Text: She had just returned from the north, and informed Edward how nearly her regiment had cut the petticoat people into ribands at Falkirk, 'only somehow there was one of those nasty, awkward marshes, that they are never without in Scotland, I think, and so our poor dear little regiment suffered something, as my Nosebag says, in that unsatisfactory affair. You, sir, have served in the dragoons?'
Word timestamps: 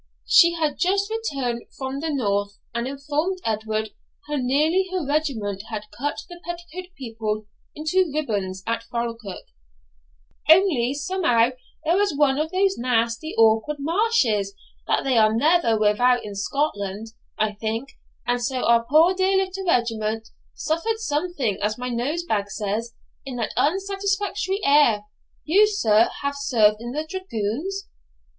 She 0.25 0.53
had 0.55 0.79
just 0.79 1.11
returned 1.11 1.65
from 1.77 1.99
the 1.99 2.09
north, 2.11 2.57
and 2.73 2.87
informed 2.87 3.37
Edward 3.45 3.91
how 4.27 4.37
nearly 4.37 4.87
her 4.91 5.05
regiment 5.05 5.61
had 5.69 5.91
cut 5.95 6.17
the 6.27 6.41
petticoat 6.43 6.89
people 6.97 7.45
into 7.75 8.11
ribands 8.11 8.63
at 8.65 8.81
Falkirk, 8.81 9.45
'only 10.49 10.95
somehow 10.95 11.51
there 11.85 11.97
was 11.97 12.15
one 12.17 12.39
of 12.39 12.49
those 12.49 12.79
nasty, 12.79 13.35
awkward 13.37 13.77
marshes, 13.79 14.55
that 14.87 15.03
they 15.03 15.19
are 15.19 15.35
never 15.35 15.77
without 15.77 16.25
in 16.25 16.33
Scotland, 16.33 17.09
I 17.37 17.51
think, 17.51 17.89
and 18.25 18.41
so 18.43 18.63
our 18.65 18.83
poor 18.83 19.13
dear 19.13 19.37
little 19.37 19.67
regiment 19.67 20.29
suffered 20.55 20.97
something, 20.97 21.59
as 21.61 21.77
my 21.77 21.89
Nosebag 21.89 22.49
says, 22.49 22.95
in 23.23 23.35
that 23.35 23.53
unsatisfactory 23.55 24.61
affair. 24.63 25.03
You, 25.45 25.67
sir, 25.67 26.09
have 26.23 26.35
served 26.35 26.77
in 26.81 26.91
the 26.91 27.05
dragoons?' 27.07 27.87